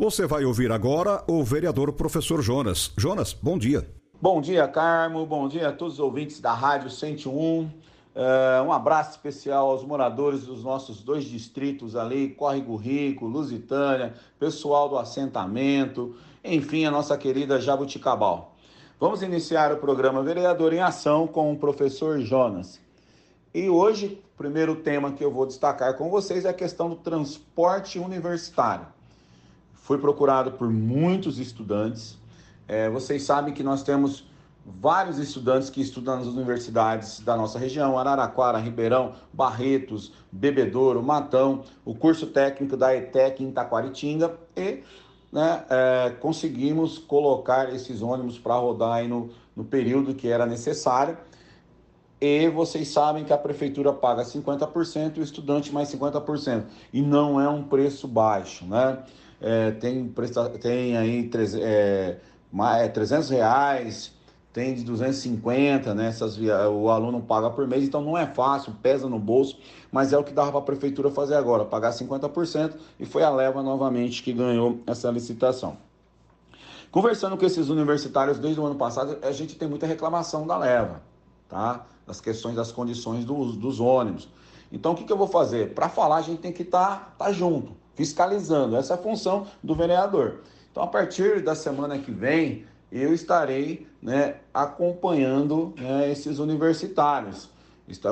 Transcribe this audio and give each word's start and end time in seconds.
Você 0.00 0.26
vai 0.26 0.46
ouvir 0.46 0.72
agora 0.72 1.22
o 1.28 1.44
vereador 1.44 1.92
professor 1.92 2.40
Jonas. 2.40 2.90
Jonas, 2.96 3.34
bom 3.34 3.58
dia. 3.58 3.86
Bom 4.18 4.40
dia, 4.40 4.66
Carmo. 4.66 5.26
Bom 5.26 5.46
dia 5.46 5.68
a 5.68 5.72
todos 5.72 5.94
os 5.96 6.00
ouvintes 6.00 6.40
da 6.40 6.54
Rádio 6.54 6.88
101. 6.88 7.34
Uh, 7.34 7.70
um 8.64 8.72
abraço 8.72 9.10
especial 9.10 9.68
aos 9.68 9.84
moradores 9.84 10.46
dos 10.46 10.64
nossos 10.64 11.02
dois 11.02 11.24
distritos 11.24 11.96
ali, 11.96 12.30
Córrego 12.30 12.76
Rico, 12.76 13.26
Lusitânia, 13.26 14.14
pessoal 14.38 14.88
do 14.88 14.96
assentamento, 14.96 16.16
enfim, 16.42 16.86
a 16.86 16.90
nossa 16.90 17.14
querida 17.18 17.60
Jabuticabal. 17.60 18.56
Vamos 18.98 19.20
iniciar 19.20 19.70
o 19.70 19.76
programa 19.76 20.22
Vereador 20.22 20.72
em 20.72 20.80
Ação 20.80 21.26
com 21.26 21.52
o 21.52 21.58
professor 21.58 22.18
Jonas. 22.20 22.80
E 23.52 23.68
hoje, 23.68 24.18
o 24.34 24.38
primeiro 24.38 24.76
tema 24.76 25.12
que 25.12 25.22
eu 25.22 25.30
vou 25.30 25.44
destacar 25.44 25.94
com 25.98 26.08
vocês 26.08 26.46
é 26.46 26.48
a 26.48 26.54
questão 26.54 26.88
do 26.88 26.96
transporte 26.96 27.98
universitário. 27.98 28.86
Foi 29.80 29.98
procurado 29.98 30.52
por 30.52 30.70
muitos 30.70 31.38
estudantes. 31.38 32.18
É, 32.68 32.88
vocês 32.88 33.22
sabem 33.22 33.52
que 33.52 33.62
nós 33.62 33.82
temos 33.82 34.30
vários 34.64 35.18
estudantes 35.18 35.70
que 35.70 35.80
estudam 35.80 36.16
nas 36.16 36.26
universidades 36.26 37.20
da 37.20 37.36
nossa 37.36 37.58
região, 37.58 37.98
Araraquara, 37.98 38.58
Ribeirão, 38.58 39.14
Barretos, 39.32 40.12
Bebedouro, 40.30 41.02
Matão, 41.02 41.64
o 41.84 41.94
curso 41.94 42.26
técnico 42.26 42.76
da 42.76 42.94
ETEC 42.94 43.42
em 43.42 43.50
Taquaritinga 43.50 44.38
e 44.56 44.82
né, 45.32 45.64
é, 45.68 46.10
conseguimos 46.20 46.98
colocar 46.98 47.72
esses 47.72 48.02
ônibus 48.02 48.38
para 48.38 48.54
rodar 48.54 49.06
no, 49.08 49.30
no 49.56 49.64
período 49.64 50.14
que 50.14 50.28
era 50.28 50.46
necessário. 50.46 51.16
E 52.20 52.48
vocês 52.50 52.88
sabem 52.88 53.24
que 53.24 53.32
a 53.32 53.38
prefeitura 53.38 53.92
paga 53.94 54.22
50% 54.22 55.16
e 55.16 55.20
o 55.20 55.22
estudante 55.22 55.72
mais 55.72 55.88
50%. 55.88 56.64
E 56.92 57.00
não 57.00 57.40
é 57.40 57.48
um 57.48 57.62
preço 57.62 58.06
baixo, 58.06 58.66
né? 58.66 59.02
É, 59.40 59.70
tem, 59.70 60.12
tem 60.60 60.96
aí 60.96 61.30
é, 61.62 62.16
mais, 62.52 62.92
300 62.92 63.30
é, 63.30 63.34
reais, 63.36 64.12
tem 64.52 64.74
de 64.74 64.84
250, 64.84 65.94
né? 65.94 66.08
Essas 66.08 66.36
o 66.38 66.90
aluno 66.90 67.22
paga 67.22 67.48
por 67.50 67.66
mês, 67.66 67.84
então 67.84 68.02
não 68.02 68.18
é 68.18 68.26
fácil, 68.26 68.74
pesa 68.82 69.08
no 69.08 69.18
bolso, 69.18 69.58
mas 69.90 70.12
é 70.12 70.18
o 70.18 70.24
que 70.24 70.32
dava 70.32 70.50
para 70.50 70.60
a 70.60 70.64
prefeitura 70.64 71.10
fazer 71.10 71.36
agora, 71.36 71.64
pagar 71.64 71.92
50% 71.92 72.74
e 72.98 73.06
foi 73.06 73.22
a 73.22 73.30
leva 73.30 73.62
novamente 73.62 74.22
que 74.22 74.32
ganhou 74.32 74.80
essa 74.86 75.10
licitação. 75.10 75.78
Conversando 76.90 77.36
com 77.36 77.46
esses 77.46 77.68
universitários 77.68 78.38
desde 78.38 78.60
o 78.60 78.66
ano 78.66 78.74
passado, 78.74 79.18
a 79.22 79.30
gente 79.30 79.54
tem 79.54 79.68
muita 79.68 79.86
reclamação 79.86 80.46
da 80.46 80.58
leva, 80.58 81.00
tá? 81.48 81.86
Das 82.04 82.20
questões 82.20 82.56
das 82.56 82.72
condições 82.72 83.24
dos, 83.24 83.56
dos 83.56 83.78
ônibus. 83.78 84.28
Então 84.72 84.92
o 84.92 84.94
que, 84.96 85.04
que 85.04 85.12
eu 85.12 85.16
vou 85.16 85.28
fazer? 85.28 85.72
Para 85.72 85.88
falar, 85.88 86.16
a 86.16 86.22
gente 86.22 86.40
tem 86.40 86.52
que 86.52 86.62
estar 86.62 87.14
tá, 87.16 87.26
tá 87.26 87.32
junto 87.32 87.79
fiscalizando. 88.00 88.76
Essa 88.76 88.94
é 88.94 88.96
a 88.96 88.98
função 88.98 89.46
do 89.62 89.74
vereador. 89.74 90.40
Então, 90.70 90.82
a 90.82 90.86
partir 90.86 91.42
da 91.42 91.54
semana 91.54 91.98
que 91.98 92.10
vem, 92.10 92.64
eu 92.90 93.12
estarei 93.12 93.86
né, 94.00 94.36
acompanhando 94.54 95.74
né, 95.78 96.10
esses 96.10 96.38
universitários. 96.38 97.50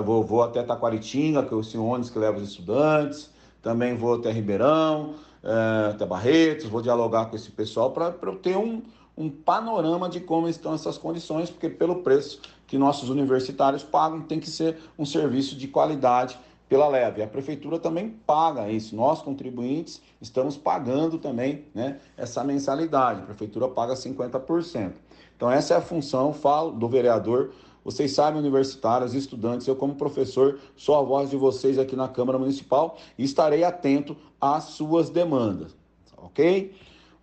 Vou, 0.05 0.23
vou 0.23 0.43
até 0.43 0.62
Taquaritinga, 0.62 1.43
que 1.43 1.55
é 1.55 1.57
o 1.57 1.85
ônibus 1.85 2.11
que 2.11 2.19
leva 2.19 2.37
os 2.37 2.51
estudantes, 2.51 3.31
também 3.62 3.97
vou 3.97 4.17
até 4.17 4.31
Ribeirão, 4.31 5.15
é, 5.43 5.91
até 5.93 6.05
Barretos, 6.05 6.67
vou 6.67 6.83
dialogar 6.83 7.27
com 7.27 7.37
esse 7.37 7.51
pessoal 7.51 7.91
para 7.93 8.12
ter 8.43 8.59
um, 8.59 8.83
um 9.17 9.31
panorama 9.31 10.07
de 10.07 10.21
como 10.21 10.51
estão 10.51 10.75
essas 10.75 10.99
condições, 10.99 11.49
porque 11.49 11.71
pelo 11.71 12.03
preço 12.03 12.43
que 12.67 12.77
nossos 12.77 13.09
universitários 13.09 13.83
pagam, 13.83 14.21
tem 14.21 14.39
que 14.39 14.51
ser 14.51 14.77
um 14.99 15.07
serviço 15.07 15.57
de 15.57 15.67
qualidade 15.67 16.39
pela 16.69 16.87
leve. 16.87 17.23
A 17.23 17.27
prefeitura 17.27 17.79
também 17.79 18.11
paga 18.27 18.71
isso. 18.71 18.95
Nós, 18.95 19.23
contribuintes, 19.23 20.03
estamos 20.21 20.56
pagando 20.56 21.19
também 21.19 21.65
né, 21.75 21.99
essa 22.17 22.45
mensalidade. 22.45 23.23
A 23.23 23.25
prefeitura 23.25 23.69
paga 23.69 23.95
50%. 23.95 24.93
Então, 25.37 25.51
essa 25.51 25.75
é 25.75 25.77
a 25.77 25.81
função, 25.81 26.33
falo 26.33 26.73
do 26.73 26.89
vereador. 26.89 27.53
Vocês 27.84 28.12
sabem, 28.12 28.39
universitários, 28.39 29.15
estudantes, 29.15 29.67
eu, 29.67 29.77
como 29.77 29.95
professor, 29.95 30.59
sou 30.77 30.97
a 30.97 31.03
voz 31.03 31.31
de 31.31 31.37
vocês 31.37 31.79
aqui 31.79 31.97
na 31.97 32.09
Câmara 32.09 32.39
Municipal 32.39 32.99
e 33.17 33.25
estarei 33.25 33.65
atento 33.65 34.17
às 34.41 34.65
suas 34.65 35.09
demandas. 35.09 35.75
Ok? 36.17 36.75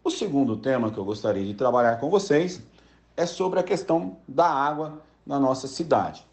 O 0.03 0.09
segundo 0.09 0.57
tema 0.57 0.89
que 0.89 0.97
eu 0.97 1.05
gostaria 1.05 1.45
de 1.45 1.53
trabalhar 1.53 1.99
com 1.99 2.09
vocês 2.09 2.61
é 3.15 3.25
sobre 3.25 3.59
a 3.59 3.63
questão 3.63 4.17
da 4.27 4.47
água 4.47 5.01
na 5.25 5.39
nossa 5.39 5.67
cidade 5.67 6.24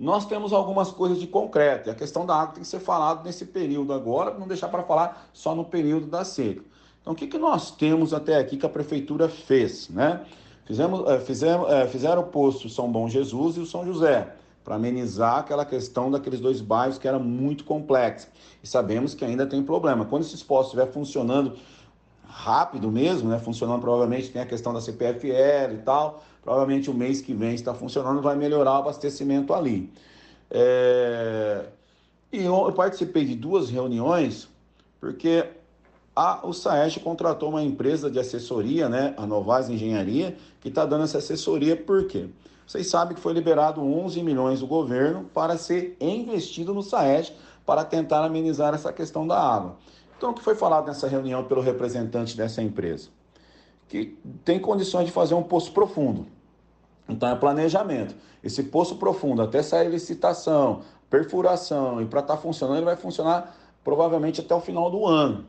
nós 0.00 0.24
temos 0.24 0.54
algumas 0.54 0.90
coisas 0.90 1.20
de 1.20 1.26
concreto. 1.26 1.90
E 1.90 1.92
a 1.92 1.94
questão 1.94 2.24
da 2.24 2.34
água 2.34 2.54
tem 2.54 2.62
que 2.62 2.68
ser 2.68 2.80
falado 2.80 3.22
nesse 3.22 3.44
período 3.44 3.92
agora, 3.92 4.36
não 4.38 4.48
deixar 4.48 4.68
para 4.68 4.82
falar 4.82 5.28
só 5.30 5.54
no 5.54 5.62
período 5.62 6.06
da 6.06 6.24
seca. 6.24 6.62
Então, 7.02 7.12
o 7.12 7.16
que, 7.16 7.26
que 7.26 7.36
nós 7.36 7.70
temos 7.70 8.14
até 8.14 8.38
aqui 8.38 8.56
que 8.56 8.64
a 8.64 8.68
prefeitura 8.68 9.28
fez? 9.28 9.90
Né? 9.90 10.24
Fizemos, 10.64 11.06
é, 11.06 11.20
fizemos, 11.20 11.70
é, 11.70 11.86
fizeram 11.86 12.22
o 12.22 12.26
posto 12.26 12.66
São 12.70 12.90
Bom 12.90 13.10
Jesus 13.10 13.58
e 13.58 13.60
o 13.60 13.66
São 13.66 13.84
José, 13.84 14.34
para 14.64 14.76
amenizar 14.76 15.38
aquela 15.38 15.66
questão 15.66 16.10
daqueles 16.10 16.40
dois 16.40 16.62
bairros 16.62 16.96
que 16.96 17.06
era 17.06 17.18
muito 17.18 17.64
complexa. 17.64 18.28
E 18.62 18.66
sabemos 18.66 19.12
que 19.12 19.24
ainda 19.24 19.46
tem 19.46 19.62
problema. 19.62 20.06
Quando 20.06 20.22
esses 20.22 20.42
postos 20.42 20.74
estiver 20.74 20.90
funcionando 20.90 21.58
rápido 22.24 22.90
mesmo, 22.90 23.28
né? 23.28 23.38
Funcionando 23.38 23.80
provavelmente 23.80 24.30
tem 24.30 24.40
a 24.40 24.46
questão 24.46 24.72
da 24.72 24.80
CPFL 24.80 25.74
e 25.74 25.82
tal. 25.84 26.22
Provavelmente 26.42 26.90
o 26.90 26.94
mês 26.94 27.20
que 27.20 27.34
vem 27.34 27.54
está 27.54 27.74
funcionando, 27.74 28.22
vai 28.22 28.36
melhorar 28.36 28.72
o 28.72 28.76
abastecimento 28.76 29.52
ali. 29.52 29.92
É... 30.50 31.66
E 32.32 32.44
eu 32.44 32.72
participei 32.72 33.24
de 33.24 33.34
duas 33.34 33.68
reuniões, 33.68 34.48
porque 35.00 35.44
a, 36.14 36.46
o 36.46 36.52
SAESH 36.52 36.98
contratou 36.98 37.48
uma 37.48 37.62
empresa 37.62 38.10
de 38.10 38.18
assessoria, 38.18 38.88
né? 38.88 39.14
A 39.16 39.26
Novais 39.26 39.68
Engenharia, 39.68 40.36
que 40.60 40.68
está 40.68 40.86
dando 40.86 41.04
essa 41.04 41.18
assessoria, 41.18 41.76
por 41.76 42.06
quê? 42.06 42.28
Vocês 42.66 42.88
sabem 42.88 43.16
que 43.16 43.20
foi 43.20 43.32
liberado 43.32 43.82
11 43.82 44.22
milhões 44.22 44.60
do 44.60 44.66
governo 44.66 45.24
para 45.34 45.56
ser 45.56 45.96
investido 46.00 46.72
no 46.72 46.82
SAESH 46.82 47.32
para 47.66 47.84
tentar 47.84 48.24
amenizar 48.24 48.74
essa 48.74 48.92
questão 48.92 49.26
da 49.26 49.40
água. 49.40 49.76
Então, 50.16 50.30
o 50.30 50.34
que 50.34 50.42
foi 50.42 50.54
falado 50.54 50.86
nessa 50.86 51.08
reunião 51.08 51.42
pelo 51.44 51.60
representante 51.60 52.36
dessa 52.36 52.62
empresa? 52.62 53.08
Que 53.90 54.16
tem 54.44 54.58
condições 54.58 55.04
de 55.04 55.12
fazer 55.12 55.34
um 55.34 55.42
poço 55.42 55.72
profundo. 55.72 56.26
Então, 57.08 57.28
é 57.28 57.34
planejamento. 57.34 58.14
Esse 58.42 58.62
poço 58.62 58.96
profundo, 58.96 59.42
até 59.42 59.62
sair 59.62 59.90
licitação, 59.90 60.80
perfuração, 61.10 62.00
e 62.00 62.06
para 62.06 62.20
estar 62.20 62.36
tá 62.36 62.40
funcionando, 62.40 62.78
ele 62.78 62.86
vai 62.86 62.96
funcionar 62.96 63.54
provavelmente 63.84 64.40
até 64.40 64.54
o 64.54 64.60
final 64.60 64.90
do 64.90 65.04
ano. 65.06 65.44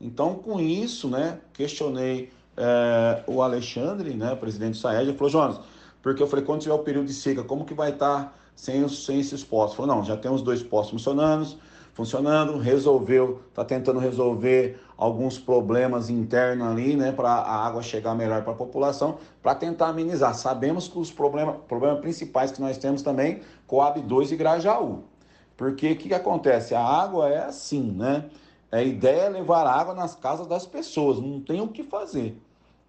Então, 0.00 0.34
com 0.34 0.60
isso, 0.60 1.08
né, 1.08 1.38
questionei 1.52 2.30
é, 2.56 3.22
o 3.26 3.40
Alexandre, 3.40 4.12
né, 4.14 4.34
presidente 4.34 4.72
do 4.72 4.76
SAED, 4.78 5.08
ele 5.08 5.16
falou, 5.16 5.30
Jonas, 5.30 5.60
porque 6.02 6.22
eu 6.22 6.26
falei, 6.26 6.44
quando 6.44 6.62
tiver 6.62 6.74
o 6.74 6.80
período 6.80 7.06
de 7.06 7.14
seca, 7.14 7.42
como 7.44 7.64
que 7.64 7.72
vai 7.72 7.90
estar 7.90 8.24
tá 8.24 8.32
sem, 8.56 8.86
sem 8.88 9.20
esses 9.20 9.44
postos? 9.44 9.76
Falou, 9.76 9.96
não, 9.96 10.04
já 10.04 10.16
temos 10.16 10.42
dois 10.42 10.62
postos 10.62 10.90
funcionando, 10.90 11.56
funcionando, 11.94 12.58
resolveu, 12.58 13.40
está 13.48 13.64
tentando 13.64 14.00
resolver 14.00 14.80
alguns 14.98 15.38
problemas 15.38 16.10
internos 16.10 16.66
ali, 16.66 16.96
né, 16.96 17.12
para 17.12 17.30
a 17.30 17.66
água 17.66 17.82
chegar 17.82 18.14
melhor 18.14 18.42
para 18.42 18.52
a 18.52 18.56
população, 18.56 19.18
para 19.42 19.54
tentar 19.54 19.88
amenizar. 19.88 20.34
Sabemos 20.34 20.88
que 20.88 20.98
os 20.98 21.10
problemas, 21.10 21.56
problemas 21.68 22.00
principais 22.00 22.50
que 22.50 22.60
nós 22.60 22.76
temos 22.76 23.00
também, 23.00 23.40
Coab 23.66 24.00
2 24.00 24.32
e 24.32 24.36
Grajaú. 24.36 25.04
Porque 25.56 25.92
o 25.92 25.96
que, 25.96 26.08
que 26.08 26.14
acontece? 26.14 26.74
A 26.74 26.84
água 26.84 27.28
é 27.28 27.44
assim, 27.44 27.92
né? 27.92 28.24
A 28.72 28.82
ideia 28.82 29.22
é 29.22 29.28
levar 29.28 29.66
água 29.68 29.94
nas 29.94 30.16
casas 30.16 30.48
das 30.48 30.66
pessoas, 30.66 31.20
não 31.20 31.40
tem 31.40 31.60
o 31.60 31.68
que 31.68 31.84
fazer. 31.84 32.36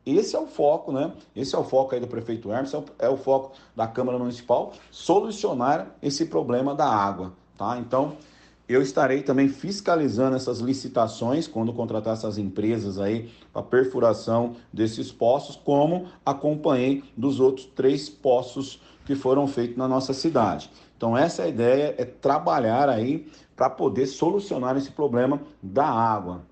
Esse 0.03 0.35
é 0.35 0.39
o 0.39 0.47
foco, 0.47 0.91
né? 0.91 1.13
Esse 1.35 1.55
é 1.55 1.57
o 1.59 1.63
foco 1.63 1.93
aí 1.93 2.01
do 2.01 2.07
prefeito 2.07 2.51
Hermes, 2.51 2.73
é 2.97 3.09
o 3.09 3.17
foco 3.17 3.51
da 3.75 3.87
Câmara 3.87 4.17
Municipal, 4.17 4.73
solucionar 4.89 5.95
esse 6.01 6.25
problema 6.25 6.73
da 6.73 6.87
água, 6.87 7.33
tá? 7.55 7.77
Então, 7.77 8.17
eu 8.67 8.81
estarei 8.81 9.21
também 9.21 9.47
fiscalizando 9.47 10.35
essas 10.35 10.59
licitações 10.59 11.47
quando 11.47 11.71
contratar 11.71 12.13
essas 12.13 12.37
empresas 12.37 12.99
aí 12.99 13.29
para 13.53 13.61
perfuração 13.61 14.55
desses 14.73 15.11
poços, 15.11 15.55
como 15.55 16.07
acompanhei 16.25 17.03
dos 17.15 17.39
outros 17.39 17.67
três 17.67 18.09
poços 18.09 18.81
que 19.05 19.13
foram 19.15 19.47
feitos 19.47 19.77
na 19.77 19.87
nossa 19.87 20.13
cidade. 20.13 20.69
Então 20.97 21.15
essa 21.15 21.43
é 21.43 21.49
ideia 21.49 21.95
é 21.97 22.05
trabalhar 22.05 22.89
aí 22.89 23.27
para 23.55 23.69
poder 23.69 24.07
solucionar 24.07 24.75
esse 24.77 24.91
problema 24.91 25.41
da 25.61 25.85
água. 25.85 26.43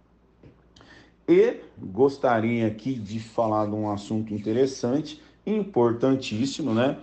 E 1.28 1.62
gostaria 1.80 2.68
aqui 2.68 2.94
de 2.94 3.20
falar 3.20 3.66
de 3.66 3.74
um 3.74 3.90
assunto 3.90 4.34
interessante, 4.34 5.22
importantíssimo, 5.46 6.74
né? 6.74 6.98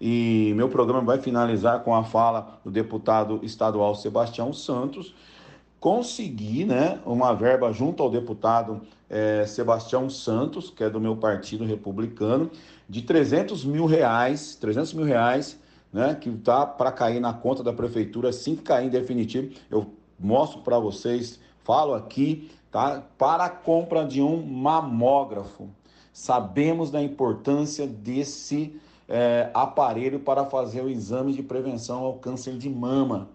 E 0.00 0.52
meu 0.56 0.68
programa 0.68 1.02
vai 1.02 1.18
finalizar 1.18 1.80
com 1.80 1.94
a 1.94 2.04
fala 2.04 2.58
do 2.64 2.70
deputado 2.70 3.40
estadual 3.42 3.94
Sebastião 3.94 4.52
Santos. 4.52 5.14
Consegui 5.80 6.64
né, 6.64 7.00
uma 7.06 7.32
verba 7.32 7.72
junto 7.72 8.02
ao 8.02 8.10
deputado 8.10 8.82
é, 9.08 9.46
Sebastião 9.46 10.10
Santos, 10.10 10.70
que 10.70 10.84
é 10.84 10.90
do 10.90 11.00
meu 11.00 11.16
partido 11.16 11.64
republicano, 11.64 12.50
de 12.88 13.02
300 13.02 13.64
mil 13.64 13.86
reais, 13.86 14.56
300 14.56 14.94
mil 14.94 15.04
reais, 15.04 15.58
né, 15.92 16.14
que 16.14 16.30
tá 16.30 16.66
para 16.66 16.92
cair 16.92 17.20
na 17.20 17.32
conta 17.32 17.62
da 17.62 17.72
prefeitura, 17.72 18.28
assim 18.28 18.56
que 18.56 18.62
cair 18.62 18.86
em 18.86 18.90
definitivo, 18.90 19.54
eu 19.70 19.86
mostro 20.18 20.60
para 20.60 20.78
vocês, 20.78 21.40
falo 21.62 21.94
aqui, 21.94 22.50
tá, 22.70 23.02
para 23.16 23.44
a 23.44 23.50
compra 23.50 24.04
de 24.04 24.20
um 24.20 24.44
mamógrafo. 24.44 25.68
Sabemos 26.12 26.90
da 26.90 27.02
importância 27.02 27.86
desse 27.86 28.78
é, 29.08 29.50
aparelho 29.54 30.20
para 30.20 30.44
fazer 30.44 30.82
o 30.82 30.88
exame 30.88 31.32
de 31.32 31.42
prevenção 31.42 32.04
ao 32.04 32.14
câncer 32.14 32.56
de 32.56 32.68
mama. 32.68 33.28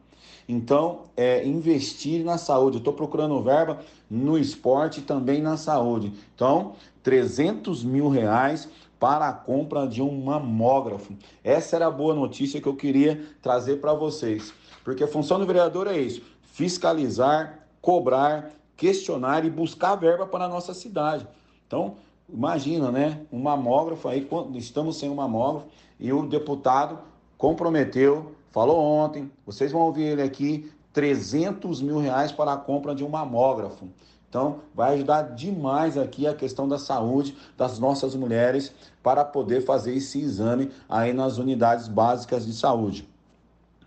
Então, 0.47 1.03
é, 1.15 1.45
investir 1.45 2.25
na 2.25 2.37
saúde. 2.37 2.77
Estou 2.77 2.93
procurando 2.93 3.41
verba 3.41 3.79
no 4.09 4.37
esporte 4.37 4.99
e 4.99 5.03
também 5.03 5.41
na 5.41 5.55
saúde. 5.55 6.13
Então, 6.35 6.73
300 7.03 7.83
mil 7.83 8.09
reais 8.09 8.67
para 8.99 9.27
a 9.27 9.33
compra 9.33 9.87
de 9.87 10.01
um 10.01 10.23
mamógrafo. 10.23 11.13
Essa 11.43 11.77
era 11.77 11.87
a 11.87 11.91
boa 11.91 12.13
notícia 12.13 12.61
que 12.61 12.67
eu 12.67 12.75
queria 12.75 13.23
trazer 13.41 13.77
para 13.77 13.93
vocês. 13.93 14.53
Porque 14.83 15.03
a 15.03 15.07
função 15.07 15.39
do 15.39 15.45
vereador 15.45 15.87
é 15.87 15.97
isso: 15.97 16.21
fiscalizar, 16.43 17.67
cobrar, 17.81 18.51
questionar 18.75 19.45
e 19.45 19.49
buscar 19.49 19.95
verba 19.95 20.27
para 20.27 20.45
a 20.45 20.49
nossa 20.49 20.73
cidade. 20.73 21.25
Então, 21.65 21.95
Imagina, 22.33 22.91
né? 22.91 23.21
Um 23.31 23.39
mamógrafo 23.39 24.07
aí, 24.07 24.27
estamos 24.55 24.97
sem 24.97 25.09
um 25.09 25.15
mamógrafo 25.15 25.67
e 25.99 26.13
o 26.13 26.25
deputado 26.25 26.99
comprometeu, 27.37 28.31
falou 28.51 28.79
ontem, 28.79 29.29
vocês 29.45 29.71
vão 29.71 29.81
ouvir 29.81 30.03
ele 30.03 30.21
aqui, 30.21 30.71
300 30.93 31.81
mil 31.81 31.99
reais 31.99 32.31
para 32.31 32.53
a 32.53 32.57
compra 32.57 32.95
de 32.95 33.03
um 33.03 33.09
mamógrafo. 33.09 33.87
Então, 34.29 34.59
vai 34.73 34.93
ajudar 34.93 35.23
demais 35.23 35.97
aqui 35.97 36.25
a 36.25 36.33
questão 36.33 36.67
da 36.67 36.77
saúde 36.77 37.35
das 37.57 37.79
nossas 37.79 38.15
mulheres 38.15 38.73
para 39.03 39.25
poder 39.25 39.61
fazer 39.65 39.93
esse 39.93 40.21
exame 40.21 40.71
aí 40.87 41.11
nas 41.11 41.37
unidades 41.37 41.89
básicas 41.89 42.45
de 42.45 42.53
saúde. 42.53 43.10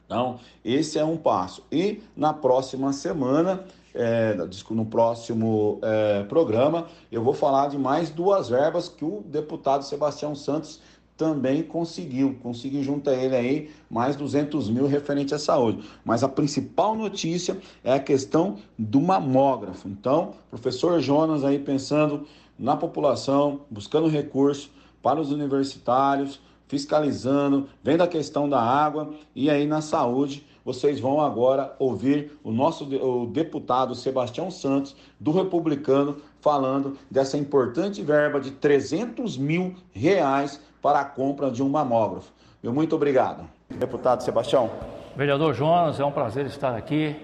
Então, 0.06 0.38
esse 0.64 0.98
é 0.98 1.04
um 1.04 1.16
passo. 1.16 1.62
E 1.72 2.02
na 2.16 2.32
próxima 2.32 2.92
semana 2.92 3.64
é, 3.94 4.36
no 4.70 4.84
próximo 4.86 5.78
é, 5.82 6.24
programa, 6.24 6.88
eu 7.12 7.22
vou 7.22 7.32
falar 7.32 7.68
de 7.68 7.78
mais 7.78 8.10
duas 8.10 8.48
verbas 8.48 8.88
que 8.88 9.04
o 9.04 9.22
deputado 9.26 9.84
Sebastião 9.84 10.34
Santos 10.34 10.80
também 11.16 11.62
conseguiu, 11.62 12.36
conseguiu 12.42 12.82
junto 12.82 13.08
a 13.08 13.14
ele 13.14 13.36
aí 13.36 13.70
mais 13.88 14.16
200 14.16 14.68
mil 14.68 14.86
referente 14.86 15.32
à 15.32 15.38
saúde. 15.38 15.84
Mas 16.04 16.24
a 16.24 16.28
principal 16.28 16.96
notícia 16.96 17.56
é 17.84 17.92
a 17.92 18.00
questão 18.00 18.56
do 18.76 19.00
mamógrafo. 19.00 19.88
Então, 19.88 20.34
professor 20.50 20.98
Jonas 21.00 21.44
aí 21.44 21.58
pensando 21.58 22.26
na 22.58 22.76
população, 22.76 23.60
buscando 23.70 24.08
recurso 24.08 24.70
para 25.00 25.20
os 25.20 25.30
universitários, 25.30 26.40
fiscalizando, 26.66 27.68
vendo 27.82 28.02
a 28.02 28.08
questão 28.08 28.48
da 28.48 28.60
água 28.60 29.10
e 29.34 29.50
aí 29.50 29.66
na 29.66 29.80
saúde 29.80 30.46
vocês 30.64 30.98
vão 30.98 31.20
agora 31.20 31.74
ouvir 31.78 32.38
o 32.42 32.50
nosso 32.50 32.84
o 32.84 33.26
deputado 33.26 33.94
Sebastião 33.94 34.50
Santos, 34.50 34.96
do 35.20 35.30
Republicano, 35.30 36.16
falando 36.40 36.96
dessa 37.10 37.36
importante 37.36 38.02
verba 38.02 38.40
de 38.40 38.50
300 38.52 39.36
mil 39.36 39.74
reais 39.92 40.60
para 40.80 41.00
a 41.00 41.04
compra 41.04 41.50
de 41.50 41.62
um 41.62 41.68
mamógrafo. 41.68 42.32
Meu 42.62 42.72
muito 42.72 42.96
obrigado. 42.96 43.44
Deputado 43.68 44.22
Sebastião. 44.22 44.70
Vereador 45.14 45.54
Jonas, 45.54 46.00
é 46.00 46.04
um 46.04 46.10
prazer 46.10 46.46
estar 46.46 46.74
aqui 46.74 47.14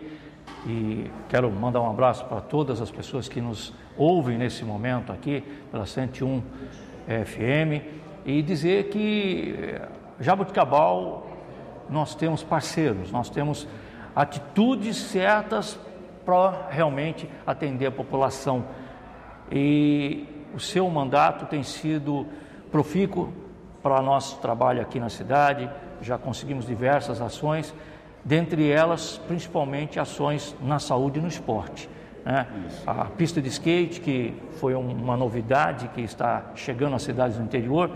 e 0.66 1.10
quero 1.28 1.50
mandar 1.50 1.80
um 1.80 1.88
abraço 1.88 2.24
para 2.26 2.40
todas 2.40 2.80
as 2.80 2.90
pessoas 2.90 3.28
que 3.28 3.40
nos 3.40 3.72
ouvem 3.96 4.36
nesse 4.36 4.64
momento 4.64 5.10
aqui 5.12 5.42
pela 5.70 5.86
101 5.86 6.42
FM 7.06 8.00
e 8.24 8.42
dizer 8.42 8.90
que 8.90 9.54
eh, 9.58 9.88
Jabuticabal 10.20 11.26
nós 11.88 12.14
temos 12.14 12.42
parceiros, 12.42 13.10
nós 13.10 13.28
temos 13.30 13.66
atitudes 14.14 14.96
certas 14.96 15.78
para 16.24 16.68
realmente 16.70 17.28
atender 17.46 17.86
a 17.86 17.90
população. 17.90 18.64
E 19.50 20.26
o 20.54 20.60
seu 20.60 20.88
mandato 20.88 21.46
tem 21.46 21.62
sido 21.62 22.26
profícuo 22.70 23.32
para 23.82 24.00
nosso 24.02 24.38
trabalho 24.38 24.80
aqui 24.80 25.00
na 25.00 25.08
cidade, 25.08 25.70
já 26.00 26.18
conseguimos 26.18 26.66
diversas 26.66 27.20
ações, 27.20 27.74
dentre 28.24 28.70
elas, 28.70 29.18
principalmente 29.26 29.98
ações 29.98 30.54
na 30.62 30.78
saúde 30.78 31.18
e 31.18 31.22
no 31.22 31.28
esporte. 31.28 31.88
Né? 32.24 32.46
A 32.86 33.04
pista 33.06 33.40
de 33.40 33.48
skate, 33.48 34.00
que 34.00 34.34
foi 34.52 34.74
uma 34.74 35.16
novidade 35.16 35.88
que 35.88 36.00
está 36.00 36.52
chegando 36.54 36.96
às 36.96 37.02
cidades 37.02 37.36
do 37.36 37.42
interior, 37.42 37.90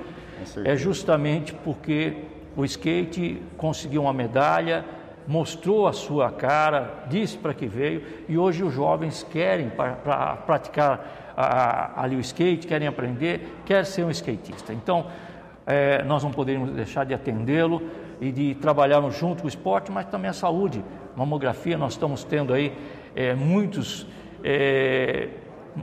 é 0.64 0.76
justamente 0.76 1.52
porque 1.52 2.16
o 2.56 2.64
skate 2.64 3.42
conseguiu 3.56 4.02
uma 4.02 4.12
medalha, 4.12 4.84
mostrou 5.26 5.86
a 5.86 5.92
sua 5.92 6.30
cara, 6.30 7.04
disse 7.08 7.36
para 7.38 7.54
que 7.54 7.66
veio 7.66 8.02
e 8.28 8.36
hoje 8.36 8.62
os 8.62 8.72
jovens 8.72 9.26
querem 9.30 9.70
para 9.70 10.36
praticar 10.46 11.32
a, 11.36 12.02
ali 12.02 12.16
o 12.16 12.20
skate, 12.20 12.66
querem 12.66 12.86
aprender, 12.86 13.60
querem 13.64 13.84
ser 13.84 14.04
um 14.04 14.10
skatista. 14.10 14.72
Então, 14.72 15.06
é, 15.66 16.02
nós 16.04 16.22
não 16.22 16.30
poderíamos 16.30 16.70
deixar 16.70 17.04
de 17.04 17.14
atendê-lo 17.14 17.82
e 18.20 18.30
de 18.30 18.54
trabalharmos 18.54 19.16
junto 19.16 19.42
com 19.42 19.46
o 19.46 19.48
esporte, 19.48 19.90
mas 19.90 20.06
também 20.06 20.30
a 20.30 20.32
saúde. 20.32 20.84
Mamografia, 21.16 21.76
nós 21.76 21.92
estamos 21.92 22.24
tendo 22.24 22.52
aí 22.52 22.72
é, 23.14 23.34
muitos, 23.34 24.06
é, 24.42 25.28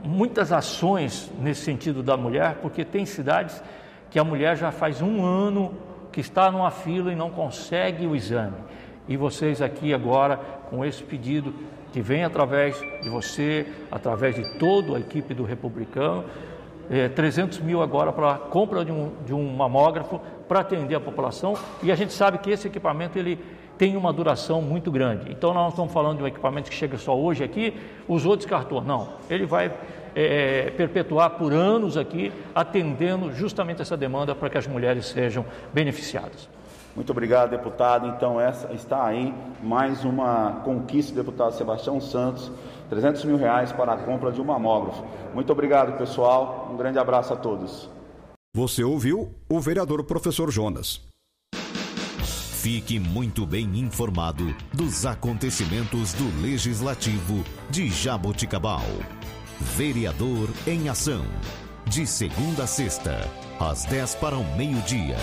muitas 0.04 0.52
ações 0.52 1.32
nesse 1.40 1.62
sentido 1.62 2.04
da 2.04 2.18
mulher, 2.18 2.56
porque 2.62 2.84
tem 2.84 3.06
cidades 3.06 3.62
que 4.10 4.20
a 4.20 4.24
mulher 4.24 4.58
já 4.58 4.72
faz 4.72 5.02
um 5.02 5.26
ano 5.26 5.74
que 6.12 6.20
está 6.20 6.52
numa 6.52 6.72
fila 6.72 7.12
e 7.12 7.16
não 7.16 7.30
consegue 7.30 8.06
o 8.06 8.16
exame. 8.16 8.58
E 9.08 9.16
vocês 9.18 9.62
aqui 9.62 9.94
agora, 9.94 10.38
com 10.70 10.84
esse 10.86 11.02
pedido 11.04 11.54
que 11.92 12.02
vem 12.02 12.24
através 12.24 12.80
de 13.02 13.10
você, 13.10 13.66
através 13.92 14.36
de 14.36 14.58
toda 14.58 14.96
a 14.96 15.00
equipe 15.00 15.34
do 15.34 15.44
Republicano, 15.44 16.26
é, 16.92 17.08
300 17.08 17.60
mil 17.62 17.82
agora 17.82 18.12
para 18.12 18.34
a 18.34 18.38
compra 18.38 18.84
de 18.84 18.92
um, 18.92 19.12
de 19.26 19.34
um 19.34 19.56
mamógrafo 19.56 20.20
para 20.48 20.60
atender 20.60 20.96
a 20.96 21.00
população. 21.00 21.56
E 21.82 21.92
a 21.92 21.96
gente 21.96 22.12
sabe 22.12 22.38
que 22.38 22.52
esse 22.52 22.68
equipamento 22.68 23.18
ele 23.18 23.40
tem 23.78 23.96
uma 23.96 24.12
duração 24.12 24.62
muito 24.62 24.92
grande. 24.92 25.32
Então 25.32 25.54
nós 25.54 25.64
não 25.64 25.70
estamos 25.70 25.94
falando 25.94 26.18
de 26.18 26.24
um 26.24 26.28
equipamento 26.28 26.70
que 26.70 26.76
chega 26.76 26.98
só 26.98 27.18
hoje 27.18 27.44
aqui, 27.44 27.74
usou, 28.08 28.36
descartou. 28.36 28.82
Não, 28.82 29.08
ele 29.30 29.46
vai 29.46 29.72
é, 30.14 30.72
perpetuar 30.72 31.32
por 31.32 31.54
anos 31.54 31.96
aqui, 31.96 32.32
atendendo 32.54 33.34
justamente 33.34 33.82
essa 33.82 33.96
demanda 33.96 34.36
para 34.36 34.50
que 34.50 34.58
as 34.58 34.68
mulheres 34.68 35.06
sejam 35.06 35.46
beneficiadas. 35.74 36.50
Muito 36.96 37.10
obrigado, 37.12 37.52
deputado. 37.52 38.08
Então, 38.08 38.40
essa 38.40 38.74
está 38.74 39.06
aí 39.06 39.34
mais 39.64 40.04
uma 40.04 40.62
conquista 40.66 41.14
do 41.14 41.24
deputado 41.24 41.54
Sebastião 41.54 42.02
Santos, 42.02 42.52
300 42.92 43.24
mil 43.24 43.38
reais 43.38 43.72
para 43.72 43.94
a 43.94 43.98
compra 43.98 44.34
de 44.34 44.42
um 44.42 44.44
mamógrafo. 44.44 45.02
Muito 45.34 45.50
obrigado, 45.50 45.98
pessoal. 45.98 46.70
Um 46.70 46.76
grande 46.76 47.00
abraço 47.00 47.32
a 47.34 47.38
todos. 47.38 47.90
Você 48.54 48.84
ouviu 48.84 49.34
o 49.50 49.62
vereador 49.62 50.04
professor 50.04 50.52
Jonas. 50.52 51.00
Fique 52.62 53.00
muito 53.00 53.46
bem 53.46 53.80
informado 53.80 54.54
dos 54.74 55.06
acontecimentos 55.06 56.14
do 56.14 56.42
Legislativo 56.42 57.46
de 57.70 57.88
Jaboticabal. 57.90 58.84
Vereador 59.58 60.50
em 60.68 60.90
Ação. 60.90 61.24
De 61.86 62.06
segunda 62.06 62.64
a 62.64 62.68
sexta, 62.68 63.22
às 63.58 63.86
10 63.86 64.16
para 64.16 64.38
o 64.38 64.44
meio-dia. 64.58 65.16